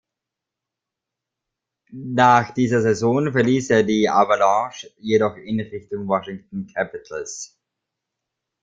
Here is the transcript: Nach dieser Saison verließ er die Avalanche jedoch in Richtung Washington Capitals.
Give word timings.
Nach 1.91 2.49
dieser 2.55 2.81
Saison 2.81 3.31
verließ 3.31 3.69
er 3.69 3.83
die 3.83 4.09
Avalanche 4.09 4.91
jedoch 4.97 5.35
in 5.35 5.59
Richtung 5.59 6.07
Washington 6.07 6.65
Capitals. 6.73 7.55